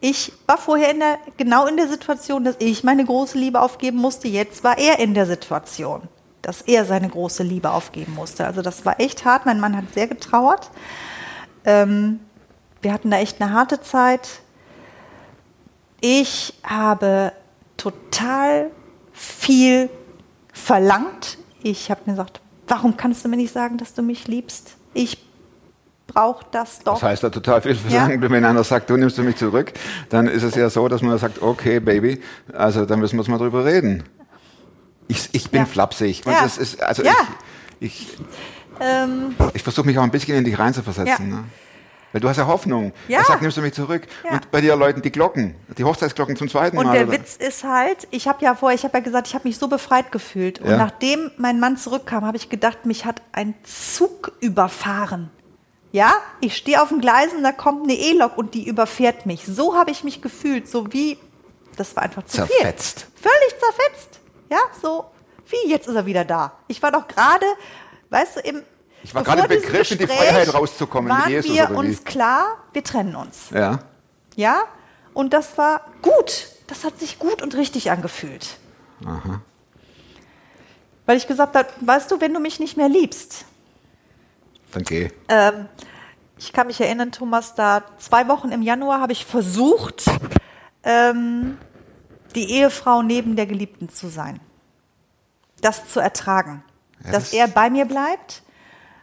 [0.00, 3.98] Ich war vorher in der, genau in der Situation, dass ich meine große Liebe aufgeben
[3.98, 4.28] musste.
[4.28, 6.02] Jetzt war er in der Situation,
[6.40, 8.46] dass er seine große Liebe aufgeben musste.
[8.46, 9.44] Also das war echt hart.
[9.44, 10.70] Mein Mann hat sehr getrauert.
[11.64, 12.20] Ähm,
[12.80, 14.40] wir hatten da echt eine harte Zeit.
[16.00, 17.32] Ich habe
[17.76, 18.70] total
[19.12, 19.90] viel
[20.52, 21.36] verlangt.
[21.62, 24.76] Ich habe mir gesagt, warum kannst du mir nicht sagen, dass du mich liebst?
[24.94, 25.18] Ich
[26.12, 26.94] brauche das doch.
[26.94, 29.72] das heißt ja total viel verlangen, wenn einer sagt, du nimmst du mich zurück,
[30.08, 32.20] dann ist es ja so, dass man sagt, okay, Baby,
[32.52, 34.02] also dann müssen wir mal drüber reden.
[35.08, 35.66] Ich, ich bin Ja.
[35.66, 36.22] flapsig.
[36.26, 36.42] Und Ja.
[36.42, 37.12] das ist, also Ja.
[37.80, 38.18] ich, ich,
[38.82, 41.28] Ähm, ich versuche mich auch ein bisschen in dich reinzuversetzen.
[41.30, 41.36] Ja.
[41.36, 41.44] Ne?
[42.12, 42.92] Weil du hast ja Hoffnung.
[43.08, 43.18] Ja.
[43.18, 44.02] Er sagt, nimmst du mich zurück.
[44.24, 44.32] Ja.
[44.32, 46.92] Und bei dir läuten die Glocken, die Hochzeitsglocken zum zweiten Und Mal.
[46.94, 47.12] der oder?
[47.12, 49.68] Witz ist halt, ich habe ja vorher, ich habe ja gesagt, ich habe mich so
[49.68, 50.60] befreit gefühlt.
[50.60, 50.76] Und Ja.
[50.78, 55.30] nachdem mein Mann zurückkam, habe ich gedacht, mich hat ein Zug überfahren.
[55.92, 59.44] Ja, ich stehe auf den Gleisen, da kommt eine E-Lok und die überfährt mich.
[59.46, 61.18] So habe ich mich gefühlt, so wie,
[61.76, 63.00] das war einfach zu Zerfetzt.
[63.00, 63.30] viel.
[63.30, 64.20] Völlig zerfetzt.
[64.50, 65.06] Ja, so,
[65.48, 66.52] wie, jetzt ist er wieder da.
[66.68, 67.46] Ich war doch gerade,
[68.10, 68.62] weißt du, im
[69.02, 73.50] Ich war gerade begriffen, die Freiheit rauszukommen Waren Jesus, wir uns klar, wir trennen uns.
[73.52, 73.80] Ja.
[74.36, 74.62] Ja,
[75.12, 76.48] und das war gut.
[76.68, 78.58] Das hat sich gut und richtig angefühlt.
[81.06, 83.44] Weil ich gesagt habe, weißt du, wenn du mich nicht mehr liebst,
[84.72, 85.10] Dann geh.
[85.28, 85.66] ähm,
[86.38, 90.04] ich kann mich erinnern, Thomas, da zwei Wochen im Januar habe ich versucht,
[90.84, 91.58] ähm,
[92.34, 94.40] die Ehefrau neben der Geliebten zu sein.
[95.60, 96.62] Das zu ertragen.
[97.04, 98.42] Ja, Dass das- er bei mir bleibt,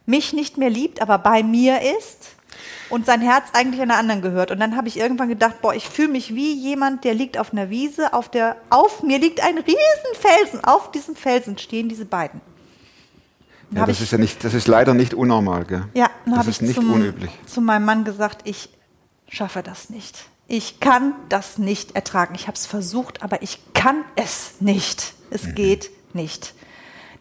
[0.06, 2.30] mich nicht mehr liebt, aber bei mir ist
[2.90, 4.50] und sein Herz eigentlich einer anderen gehört.
[4.52, 7.52] Und dann habe ich irgendwann gedacht, boah, ich fühle mich wie jemand, der liegt auf
[7.52, 10.64] einer Wiese, auf der, auf mir liegt ein Riesenfelsen.
[10.64, 12.40] Auf diesem Felsen stehen diese beiden.
[13.72, 15.86] Ja, das ich- ist ja nicht, das ist leider nicht unnormal, gell?
[15.94, 17.32] ja, dann das habe ist ich nicht zum, unüblich.
[17.46, 18.70] zu meinem Mann gesagt, ich
[19.28, 20.26] schaffe das nicht.
[20.48, 22.34] Ich kann das nicht ertragen.
[22.36, 25.14] Ich habe es versucht, aber ich kann es nicht.
[25.30, 25.56] Es Mhm.
[25.56, 26.54] geht nicht.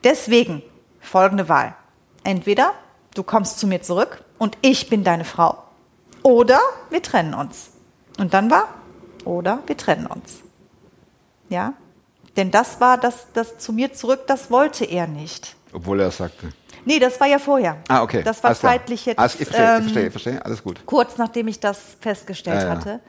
[0.05, 0.63] Deswegen
[1.01, 1.75] folgende Wahl.
[2.23, 2.73] Entweder
[3.15, 5.61] du kommst zu mir zurück und ich bin deine Frau.
[6.23, 7.71] Oder wir trennen uns.
[8.19, 8.69] Und dann war,
[9.25, 10.37] oder wir trennen uns.
[11.49, 11.73] Ja?
[12.37, 15.57] Denn das war das, das zu mir zurück, das wollte er nicht.
[15.77, 16.49] Obwohl er sagte.
[16.87, 17.77] Nee, das war ja vorher.
[17.89, 18.23] Ah, okay.
[18.23, 18.73] Das war Alles klar.
[18.73, 20.81] zeitlich jetzt Alles, ich verstehe, ähm, ich verstehe, ich verstehe, alles gut.
[20.87, 22.71] kurz nachdem ich das festgestellt Ja, ja.
[22.71, 23.01] hatte.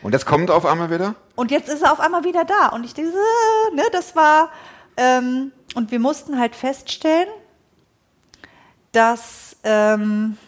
[0.00, 1.14] Und das kommt auf einmal wieder?
[1.34, 2.68] Und jetzt ist er auf einmal wieder da.
[2.68, 3.12] Und ich diese,
[3.74, 4.48] ne, das war,
[4.96, 7.28] ähm, und wir mussten halt feststellen,
[8.92, 10.38] dass ähm,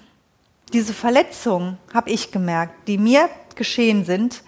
[0.73, 4.43] diese Verletzungen, habe ich gemerkt, die mir geschehen sind,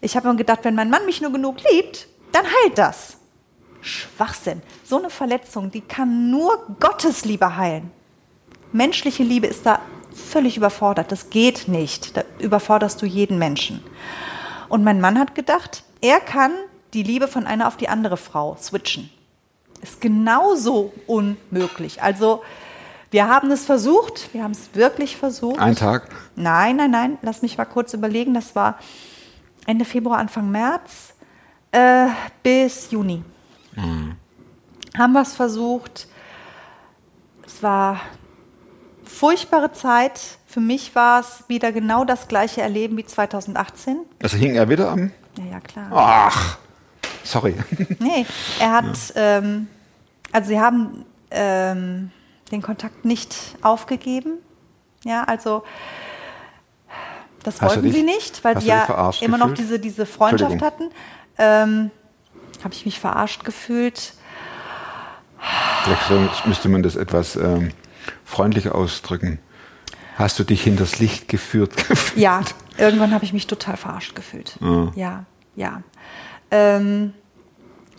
[0.00, 3.17] ich habe mir gedacht, wenn mein Mann mich nur genug liebt, dann heilt das.
[3.80, 4.62] Schwachsinn.
[4.84, 7.90] So eine Verletzung, die kann nur Gottes Liebe heilen.
[8.72, 9.80] Menschliche Liebe ist da
[10.12, 11.12] völlig überfordert.
[11.12, 12.16] Das geht nicht.
[12.16, 13.82] Da überforderst du jeden Menschen.
[14.68, 16.52] Und mein Mann hat gedacht, er kann
[16.92, 19.10] die Liebe von einer auf die andere Frau switchen.
[19.80, 22.02] Ist genauso unmöglich.
[22.02, 22.42] Also,
[23.10, 25.58] wir haben es versucht, wir haben es wirklich versucht.
[25.58, 26.08] Ein Tag?
[26.36, 28.34] Nein, nein, nein, lass mich mal kurz überlegen.
[28.34, 28.78] Das war
[29.66, 31.14] Ende Februar, Anfang März
[31.72, 32.08] äh,
[32.42, 33.22] bis Juni.
[34.96, 36.08] Haben wir es versucht.
[37.46, 38.00] Es war
[39.04, 40.20] furchtbare Zeit.
[40.46, 43.98] Für mich war es wieder genau das gleiche Erleben wie 2018.
[44.22, 45.12] Also hing er wieder am.
[45.38, 45.88] Ja, ja, klar.
[45.92, 46.58] Ach,
[47.24, 47.54] sorry.
[48.00, 48.26] Nee,
[48.58, 49.68] er hat, ähm,
[50.32, 52.10] also sie haben ähm,
[52.50, 54.38] den Kontakt nicht aufgegeben.
[55.04, 55.62] Ja, also
[57.44, 59.58] das Hast wollten dich- sie nicht, weil sie ja immer noch gefühlt?
[59.58, 60.90] diese, diese Freundschaft hatten.
[61.38, 61.90] Ähm,
[62.64, 64.14] Habe ich mich verarscht gefühlt?
[65.84, 67.70] Vielleicht müsste man das etwas ähm,
[68.24, 69.38] freundlicher ausdrücken.
[70.16, 71.76] Hast du dich hinters Licht geführt?
[71.76, 72.16] gefühlt?
[72.16, 72.40] Ja,
[72.76, 74.58] irgendwann habe ich mich total verarscht gefühlt.
[74.94, 75.82] Ja, ja.
[76.50, 77.14] Ähm,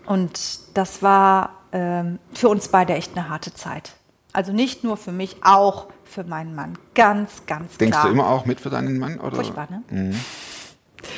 [0.05, 3.93] und das war ähm, für uns beide echt eine harte Zeit.
[4.33, 6.77] Also nicht nur für mich, auch für meinen Mann.
[6.93, 8.07] Ganz, ganz Denkst klar.
[8.07, 9.19] du immer auch mit für deinen Mann?
[9.19, 9.35] Oder?
[9.35, 10.13] Furchtbar, ne?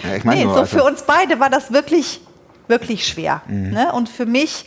[0.03, 2.21] Ja, ich meine Nee, nur, so also, für uns beide war das wirklich,
[2.71, 3.43] wirklich schwer.
[3.47, 3.93] Ne?
[3.93, 4.65] Und für mich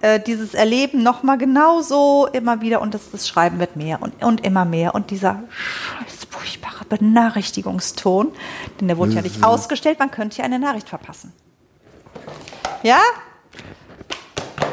[0.00, 4.44] äh, dieses Erleben nochmal genauso immer wieder und das, das Schreiben wird mehr und, und
[4.44, 4.94] immer mehr.
[4.96, 8.32] Und dieser scheiß furchtbare Benachrichtigungston,
[8.78, 11.32] denn der wurde ja nicht ausgestellt, man könnte ja eine Nachricht verpassen.
[12.82, 13.00] Ja?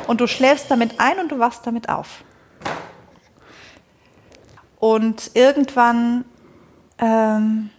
[0.07, 2.23] Und du schläfst damit ein und du wachst damit auf.
[4.79, 6.25] Und irgendwann
[6.97, 7.69] ähm,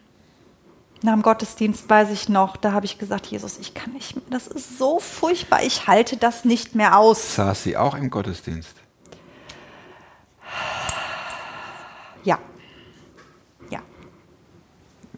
[1.05, 4.25] nach dem Gottesdienst weiß ich noch, da habe ich gesagt, Jesus, ich kann nicht mehr,
[4.31, 7.37] das ist so furchtbar, ich halte das nicht mehr aus.
[7.37, 8.75] saß sie auch im Gottesdienst.
[12.25, 12.39] Ja.
[13.71, 13.81] Ja.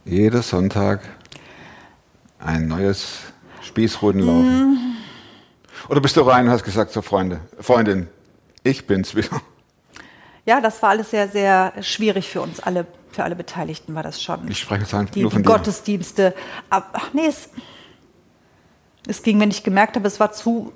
[0.04, 1.00] Jeder Sonntag
[2.38, 3.18] ein neues
[3.62, 4.70] Spießrutenlaufen.
[4.70, 4.78] Mhm.
[5.88, 8.08] Oder bist du rein und hast gesagt, so Freunde, Freundin,
[8.62, 9.40] ich bin's wieder.
[10.46, 14.22] Ja, das war alles sehr, sehr schwierig für uns alle, für alle Beteiligten war das
[14.22, 14.48] schon.
[14.48, 15.48] Ich spreche jetzt einfach die, nur die von dir.
[15.48, 16.34] Gottesdienste.
[16.70, 17.48] Ach nee, es,
[19.06, 20.72] es ging, wenn ich gemerkt habe, es war zu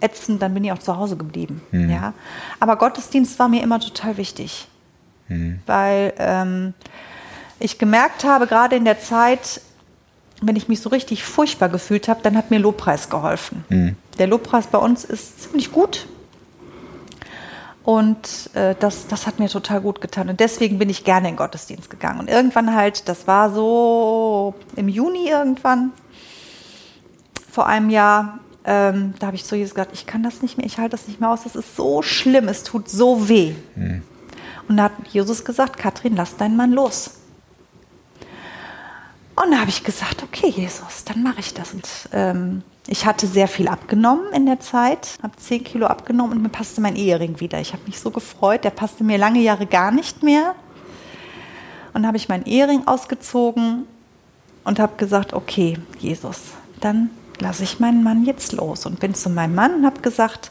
[0.00, 1.62] ätzend, dann bin ich auch zu Hause geblieben.
[1.70, 1.90] Hm.
[1.90, 2.12] Ja.
[2.60, 4.68] Aber Gottesdienst war mir immer total wichtig.
[5.26, 5.60] Hm.
[5.66, 6.74] Weil ähm,
[7.58, 9.60] ich gemerkt habe, gerade in der Zeit,
[10.40, 13.64] wenn ich mich so richtig furchtbar gefühlt habe, dann hat mir Lobpreis geholfen.
[13.68, 13.96] Hm.
[14.18, 16.06] Der Lobpreis bei uns ist ziemlich gut.
[17.84, 20.28] Und äh, das, das hat mir total gut getan.
[20.28, 22.20] Und deswegen bin ich gerne in den Gottesdienst gegangen.
[22.20, 25.92] Und irgendwann halt, das war so im Juni irgendwann,
[27.50, 30.66] vor einem Jahr, ähm, da habe ich zu Jesus gesagt, ich kann das nicht mehr,
[30.66, 33.54] ich halte das nicht mehr aus, das ist so schlimm, es tut so weh.
[34.68, 37.12] Und da hat Jesus gesagt, Katrin, lass deinen Mann los.
[39.34, 41.72] Und da habe ich gesagt, okay, Jesus, dann mache ich das.
[41.72, 46.42] Und ähm, ich hatte sehr viel abgenommen in der Zeit, habe 10 Kilo abgenommen und
[46.42, 47.60] mir passte mein Ehering wieder.
[47.60, 50.54] Ich habe mich so gefreut, der passte mir lange Jahre gar nicht mehr.
[51.92, 53.84] Und habe ich meinen Ehering ausgezogen
[54.64, 56.40] und habe gesagt, okay, Jesus,
[56.80, 58.86] dann lasse ich meinen Mann jetzt los.
[58.86, 60.50] Und bin zu meinem Mann und habe gesagt,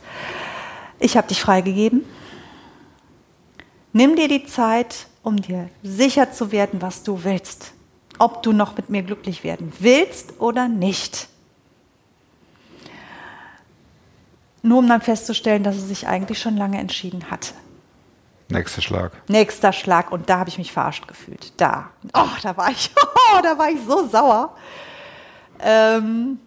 [0.99, 2.05] ich habe dich freigegeben.
[3.93, 7.73] Nimm dir die Zeit, um dir sicher zu werden, was du willst.
[8.19, 11.29] Ob du noch mit mir glücklich werden willst oder nicht.
[14.67, 17.53] Nur um dann festzustellen, dass er sich eigentlich schon lange entschieden hatte.
[18.49, 19.11] Nächster Schlag.
[19.29, 21.53] Nächster Schlag und da habe ich mich verarscht gefühlt.
[21.57, 21.89] Da.
[22.13, 22.91] Oh, da war ich,
[23.35, 24.55] oh, da war ich so sauer.
[25.59, 26.39] Ähm,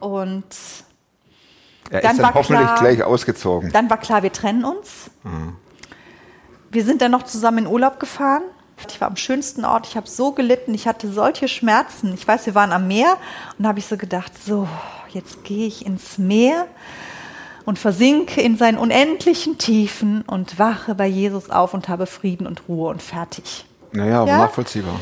[0.00, 0.44] und
[1.90, 3.72] Er Dann ist war dann hoffentlich klar- gleich ausgezogen.
[3.72, 5.10] dann war klar, wir trennen uns.
[6.70, 8.42] Wir sind dann noch zusammen in Urlaub gefahren.
[8.88, 9.86] Ich war am schönsten Ort.
[9.88, 10.72] Ich habe so gelitten.
[10.72, 12.14] Ich hatte solche Schmerzen.
[12.14, 13.16] Ich weiß, wir waren am Meer
[13.58, 14.66] und da habe ich so gedacht, so,
[15.14, 16.66] jetzt gehe ich ins Meer
[17.64, 22.62] und versinke in seinen unendlichen Tiefen und wache bei Jesus auf und habe Frieden und
[22.68, 23.64] Ruhe und fertig.
[23.92, 24.38] Naja, Ja?
[24.38, 24.98] nachvollziehbar.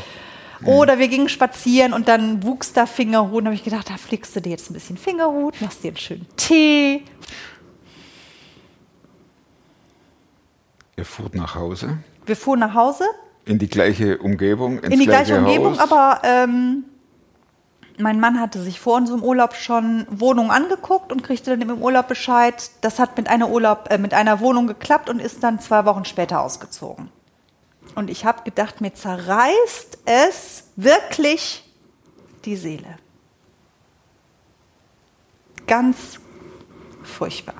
[0.65, 3.39] Oder wir gingen spazieren und dann wuchs da Fingerhut.
[3.39, 5.97] Und habe ich gedacht, da flickst du dir jetzt ein bisschen Fingerhut, machst dir einen
[5.97, 7.03] schönen Tee.
[10.97, 13.05] Ihr fuhrt nach Hause, Wir fuhren nach Hause
[13.45, 15.91] in die gleiche Umgebung, in die gleiche Umgebung, Haus.
[15.91, 16.83] aber ähm,
[17.99, 22.07] mein Mann hatte sich vor unserem Urlaub schon Wohnungen angeguckt und kriegte dann im Urlaub
[22.07, 22.71] Bescheid.
[22.81, 26.05] Das hat mit einer, Urlaub, äh, mit einer Wohnung geklappt und ist dann zwei Wochen
[26.05, 27.09] später ausgezogen.
[27.95, 31.63] Und ich habe gedacht, mir zerreißt es wirklich
[32.45, 32.97] die Seele.
[35.67, 36.19] Ganz
[37.03, 37.55] furchtbar.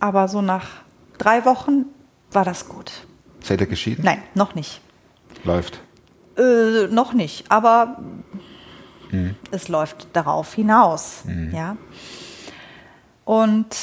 [0.00, 0.66] Aber so nach
[1.18, 1.86] drei Wochen
[2.32, 2.90] war das gut.
[3.42, 4.04] Seid ihr geschieden?
[4.04, 4.80] Nein, noch nicht.
[5.44, 5.80] Läuft.
[6.36, 7.98] Äh, noch nicht, aber
[9.50, 11.22] es läuft darauf hinaus.
[11.52, 11.76] Ja.
[13.24, 13.76] Und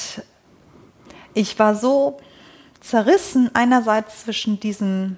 [1.34, 2.20] ich war so
[2.82, 5.18] zerrissen einerseits zwischen diesem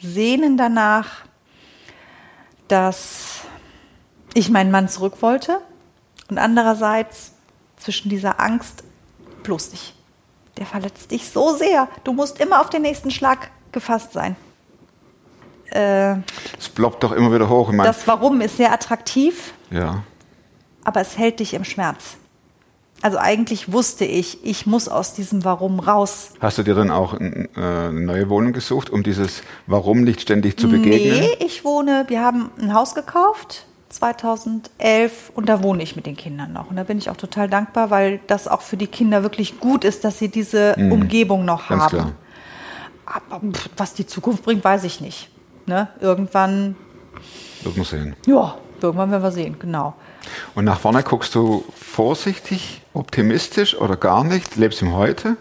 [0.00, 1.24] Sehnen danach,
[2.68, 3.42] dass
[4.34, 5.60] ich meinen Mann zurück wollte
[6.28, 7.32] und andererseits
[7.76, 8.84] zwischen dieser Angst,
[9.42, 9.94] bloß nicht.
[10.56, 11.88] Der verletzt dich so sehr.
[12.04, 14.36] Du musst immer auf den nächsten Schlag gefasst sein.
[15.70, 16.16] Äh,
[16.58, 17.70] Es ploppt doch immer wieder hoch.
[17.70, 20.02] Ich mein, das Warum ist sehr attraktiv, ja.
[20.84, 22.16] aber es hält dich im Schmerz.
[23.02, 26.30] Also eigentlich wusste ich, ich muss aus diesem Warum raus.
[26.40, 30.58] Hast du dir dann auch äh, eine neue Wohnung gesucht, um dieses Warum nicht ständig
[30.58, 31.20] zu begegnen?
[31.20, 36.16] Nee, ich wohne, wir haben ein Haus gekauft 2011 und da wohne ich mit den
[36.16, 36.70] Kindern noch.
[36.70, 39.84] Und da bin ich auch total dankbar, weil das auch für die Kinder wirklich gut
[39.84, 41.68] ist, dass sie diese Umgebung noch Mhm.
[41.68, 41.90] Ganz haben.
[41.90, 42.12] klar.
[43.06, 45.28] Aber pff, was die Zukunft bringt, weiß ich nicht.
[45.66, 45.88] Ne?
[46.00, 46.76] Irgendwann,
[47.62, 48.16] Wird man sehen.
[48.26, 49.94] ja, irgendwann werden wir sehen, genau.
[50.54, 54.56] Und nach vorne guckst du vorsichtig, optimistisch oder gar nicht?
[54.56, 55.36] Lebst im Heute?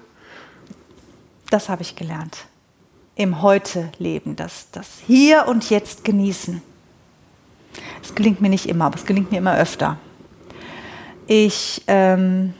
[1.49, 2.45] Das habe ich gelernt.
[3.15, 6.61] Im Heute leben, das, das Hier und Jetzt genießen.
[8.01, 9.97] Es gelingt mir nicht immer, aber es gelingt mir immer öfter.
[11.27, 12.53] Ich ähm,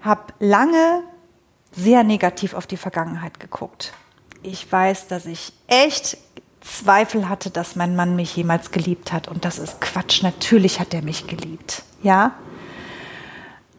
[0.00, 1.02] habe lange
[1.72, 3.92] sehr negativ auf die Vergangenheit geguckt.
[4.44, 6.18] Ich weiß, dass ich echt
[6.60, 9.26] Zweifel hatte, dass mein Mann mich jemals geliebt hat.
[9.26, 10.22] Und das ist Quatsch.
[10.22, 11.82] Natürlich hat er mich geliebt.
[12.02, 12.32] Ja?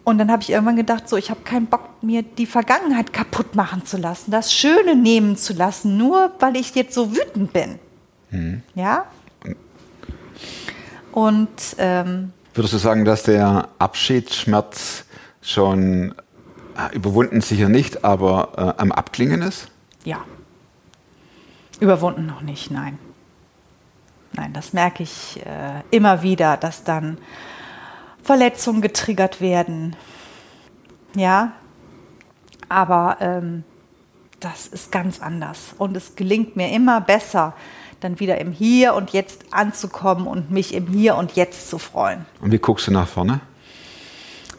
[0.03, 3.55] Und dann habe ich irgendwann gedacht, so, ich habe keinen Bock, mir die Vergangenheit kaputt
[3.55, 7.79] machen zu lassen, das Schöne nehmen zu lassen, nur weil ich jetzt so wütend bin.
[8.75, 9.05] Ja?
[11.11, 15.05] Und ähm, Würdest du sagen, dass der Abschiedsschmerz
[15.41, 16.13] schon
[16.75, 19.69] äh, überwunden sicher nicht, aber äh, am Abklingen ist?
[20.05, 20.23] ja,
[21.79, 22.97] überwunden noch nicht, nein.
[24.33, 27.17] Nein, das merke ich äh, immer wieder, dass dann
[28.21, 29.95] Verletzungen getriggert werden.
[31.15, 31.53] Ja,
[32.67, 33.63] aber ähm,
[34.39, 35.75] das ist ganz anders.
[35.77, 37.53] Und es gelingt mir immer besser,
[38.01, 42.25] dann wieder im Hier und Jetzt anzukommen und mich im Hier und Jetzt zu freuen.
[42.41, 43.39] Und wie guckst du nach vorne?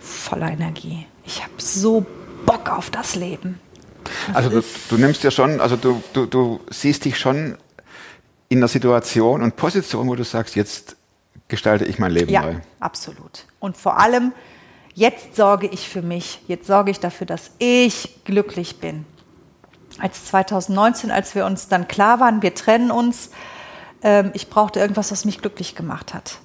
[0.01, 1.07] Voller Energie.
[1.25, 2.07] Ich habe so
[2.47, 3.61] Bock auf das Leben.
[4.35, 7.57] Also du, du nimmst ja schon, also du, du, du siehst dich schon
[8.49, 10.97] in einer Situation und Position, wo du sagst, jetzt
[11.49, 12.55] gestalte ich mein Leben Ja, neu.
[12.81, 13.45] absolut.
[13.61, 14.33] Und vor allem,
[14.95, 16.41] jetzt sorge ich für mich.
[16.49, 19.05] Jetzt sorge ich dafür, dass ich glücklich bin.
[19.99, 23.31] Als 2019, als wir uns dann klar waren, wir trennen uns,
[24.03, 26.39] ähm, ich brauchte irgendwas, was mich glücklich gemacht hat.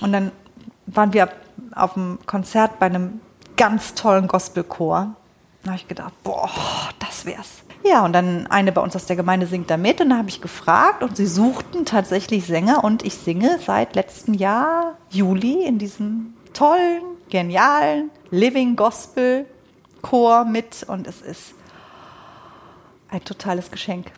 [0.00, 0.30] Und dann
[0.86, 1.30] waren wir
[1.74, 3.20] auf einem Konzert bei einem
[3.56, 5.14] ganz tollen Gospelchor.
[5.62, 6.50] Da habe ich gedacht, boah,
[6.98, 7.62] das wär's.
[7.84, 10.28] Ja, und dann eine bei uns aus der Gemeinde singt da mit und da habe
[10.28, 15.78] ich gefragt und sie suchten tatsächlich Sänger und ich singe seit letztem Jahr Juli in
[15.78, 19.46] diesem tollen, genialen Living Gospel
[20.00, 21.54] Chor mit und es ist
[23.08, 24.10] ein totales Geschenk.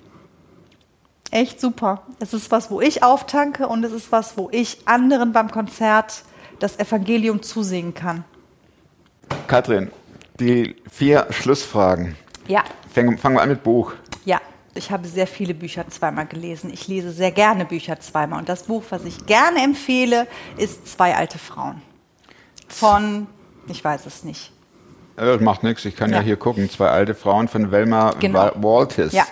[1.31, 2.03] Echt super.
[2.21, 6.23] Es ist was, wo ich auftanke und es ist was, wo ich anderen beim Konzert
[6.59, 8.25] das Evangelium zusingen kann.
[9.47, 9.91] Katrin,
[10.41, 12.17] die vier Schlussfragen.
[12.47, 13.93] Ja, Fangen, fangen wir an mit Buch.
[14.25, 14.41] ja.
[14.77, 16.69] Ich habe sehr viele Bücher zweimal gelesen.
[16.73, 18.41] Ich lese sehr gerne Bücher zweimal.
[18.41, 21.81] Und das Buch, was ich gerne empfehle, ist Zwei alte Frauen.
[22.67, 23.29] Von,
[23.69, 24.51] ich weiß es nicht.
[25.15, 26.17] Das macht nichts, ich kann ja.
[26.17, 26.23] Ja.
[26.25, 26.69] hier gucken.
[26.69, 28.41] Zwei alte Frauen von Velma Genau.
[28.41, 29.13] Wa- Waltis.
[29.13, 29.25] Ja,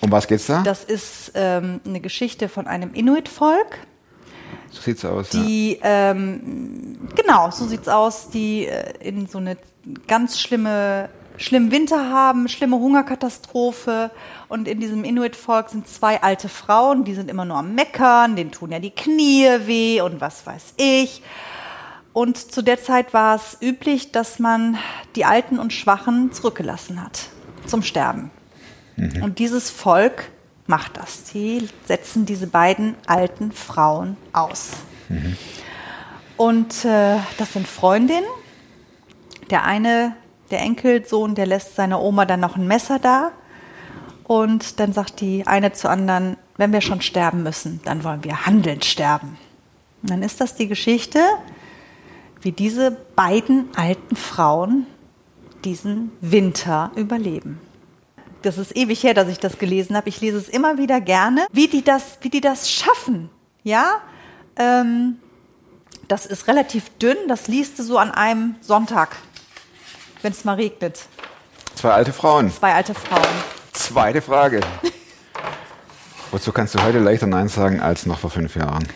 [0.00, 0.62] Um was geht's da?
[0.62, 3.78] das ist ähm, eine Geschichte von einem Inuit-Volk.
[4.70, 5.32] So sieht's aus.
[5.32, 5.42] ja.
[5.42, 9.56] die ähm, genau so sieht's aus, die äh, in so eine
[10.06, 14.10] ganz schlimme schlimmen Winter haben, schlimme Hungerkatastrophe
[14.48, 18.50] und in diesem Inuit-Volk sind zwei alte Frauen, die sind immer nur am Meckern, denen
[18.50, 21.22] tun ja die Knie weh und was weiß ich.
[22.12, 24.76] Und zu der Zeit war es üblich, dass man
[25.14, 27.28] die Alten und Schwachen zurückgelassen hat
[27.66, 28.32] zum Sterben.
[29.22, 30.30] Und dieses Volk
[30.68, 31.24] macht das.
[31.24, 34.72] Die setzen diese beiden alten Frauen aus.
[36.36, 38.24] Und äh, das sind Freundinnen.
[39.50, 40.14] Der eine,
[40.50, 43.32] der Enkelsohn, der lässt seiner Oma dann noch ein Messer da.
[44.24, 48.44] Und dann sagt die eine zur anderen, wenn wir schon sterben müssen, dann wollen wir
[48.44, 49.38] handelnd sterben.
[50.02, 51.20] Und dann ist das die Geschichte,
[52.42, 54.86] wie diese beiden alten Frauen
[55.64, 57.58] diesen Winter überleben.
[58.42, 60.08] Das ist ewig her, dass ich das gelesen habe.
[60.08, 63.30] Ich lese es immer wieder gerne, wie die das, wie die das schaffen.
[63.64, 64.00] Ja,
[64.56, 65.18] ähm,
[66.06, 67.16] das ist relativ dünn.
[67.26, 69.16] Das liest du so an einem Sonntag,
[70.22, 71.06] wenn es mal regnet.
[71.74, 72.50] Zwei alte Frauen.
[72.50, 73.22] Zwei alte Frauen.
[73.72, 74.60] Zweite Frage.
[76.30, 78.86] Wozu kannst du heute leichter Nein sagen als noch vor fünf Jahren?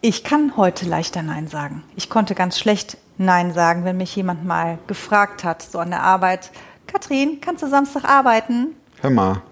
[0.00, 1.82] Ich kann heute leichter Nein sagen.
[1.96, 6.02] Ich konnte ganz schlecht Nein sagen, wenn mich jemand mal gefragt hat, so an der
[6.02, 6.50] Arbeit.
[6.94, 8.76] Katrin, kannst du Samstag arbeiten?
[9.00, 9.42] Hör mal,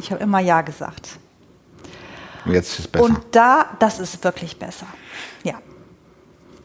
[0.00, 1.18] Ich habe immer Ja gesagt.
[2.46, 3.04] jetzt ist es besser.
[3.04, 4.86] Und da, das ist wirklich besser.
[5.42, 5.54] Ja.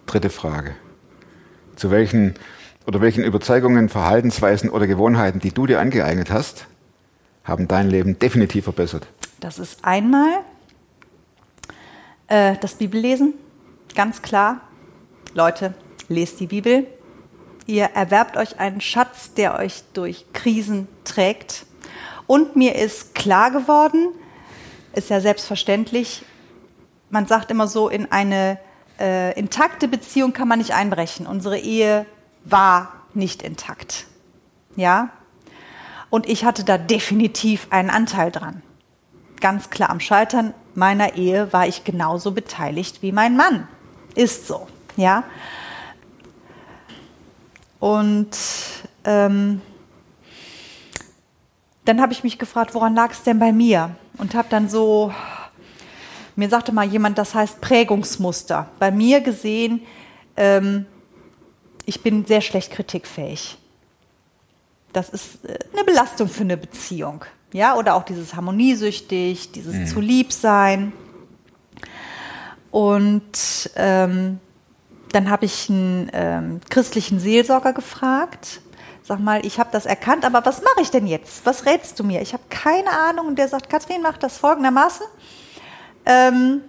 [0.06, 0.76] Dritte Frage.
[1.76, 2.36] Zu welchen
[2.86, 6.68] oder welchen Überzeugungen, Verhaltensweisen oder Gewohnheiten, die du dir angeeignet hast,
[7.44, 9.08] haben dein Leben definitiv verbessert?
[9.40, 10.42] Das ist einmal
[12.28, 13.34] äh, das Bibellesen,
[13.96, 14.62] ganz klar.
[15.34, 15.74] Leute,
[16.10, 16.86] lest die Bibel.
[17.70, 21.67] Ihr erwerbt euch einen Schatz, der euch durch Krisen trägt.
[22.26, 24.07] Und mir ist klar geworden,
[24.93, 26.26] ist ja selbstverständlich,
[27.11, 28.57] man sagt immer so, in eine
[28.99, 31.28] äh, intakte Beziehung kann man nicht einbrechen.
[31.28, 32.07] Unsere Ehe
[32.43, 34.07] war nicht intakt.
[34.76, 35.09] Ja?
[36.09, 38.63] Und ich hatte da definitiv einen Anteil dran.
[39.41, 43.67] Ganz klar, am Scheitern meiner Ehe war ich genauso beteiligt wie mein Mann.
[44.15, 44.67] Ist so.
[44.97, 45.24] Ja?
[47.80, 48.38] Und
[49.06, 49.62] ähm,
[51.86, 53.96] dann habe ich mich gefragt, woran lag es denn bei mir?
[54.18, 55.14] Und habe dann so,
[56.36, 58.70] mir sagte mal jemand, das heißt Prägungsmuster.
[58.80, 59.82] Bei mir gesehen,
[60.36, 60.86] ähm,
[61.86, 63.58] ich bin sehr schlecht kritikfähig.
[64.94, 67.26] Das ist äh, eine Belastung für eine Beziehung.
[67.54, 69.88] Ja, oder auch dieses harmoniesüchtig, dieses mhm.
[69.88, 70.94] zu lieb sein.
[72.70, 74.40] Und ähm,
[75.12, 78.62] dann habe ich einen ähm, christlichen Seelsorger gefragt.
[79.03, 81.45] Sag mal, ich habe das erkannt, aber was mache ich denn jetzt?
[81.45, 82.22] Was rätst du mir?
[82.22, 83.28] Ich habe keine Ahnung.
[83.28, 85.05] Und der sagt, Kathrin, mach das folgendermaßen.
[86.05, 86.62] Ähm,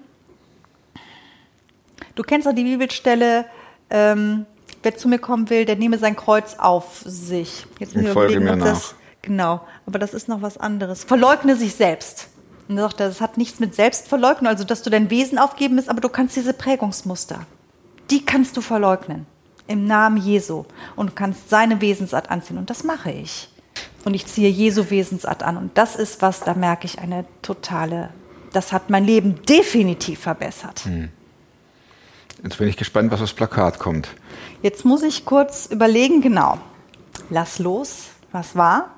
[2.14, 3.44] du kennst doch die Bibelstelle,
[3.90, 4.46] ähm,
[4.82, 7.66] wer zu mir kommen will, der nehme sein Kreuz auf sich.
[7.78, 8.66] Jetzt ich folge mir nach.
[8.66, 11.04] Das, genau, aber das ist noch was anderes.
[11.04, 12.28] Verleugne sich selbst.
[12.68, 15.90] Und er sagt, das hat nichts mit Selbstverleugnung, also dass du dein Wesen aufgeben bist,
[15.90, 17.40] aber du kannst diese Prägungsmuster
[18.10, 19.26] die kannst du verleugnen.
[19.66, 20.64] Im Namen Jesu.
[20.96, 22.58] Und du kannst seine Wesensart anziehen.
[22.58, 23.48] Und das mache ich.
[24.04, 25.56] Und ich ziehe Jesu Wesensart an.
[25.56, 28.10] Und das ist was, da merke ich eine totale,
[28.52, 30.80] das hat mein Leben definitiv verbessert.
[30.84, 31.10] Hm.
[32.42, 34.08] Jetzt bin ich gespannt, was aufs Plakat kommt.
[34.62, 36.58] Jetzt muss ich kurz überlegen, genau.
[37.28, 38.90] Lass los, was war.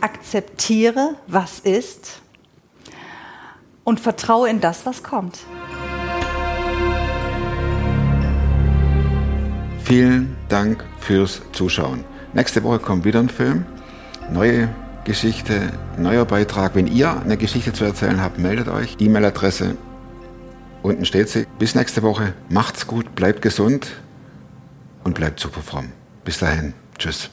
[0.00, 2.22] Akzeptiere, was ist.
[3.84, 5.40] Und vertraue in das, was kommt.
[9.88, 12.04] Vielen Dank fürs Zuschauen.
[12.34, 13.64] Nächste Woche kommt wieder ein Film,
[14.30, 14.68] neue
[15.04, 16.74] Geschichte, neuer Beitrag.
[16.74, 18.96] Wenn ihr eine Geschichte zu erzählen habt, meldet euch.
[19.00, 19.78] E-Mail-Adresse
[20.82, 21.46] unten steht sie.
[21.58, 22.34] Bis nächste Woche.
[22.50, 23.88] Macht's gut, bleibt gesund
[25.04, 25.86] und bleibt super fromm.
[26.22, 26.74] Bis dahin.
[26.98, 27.30] Tschüss.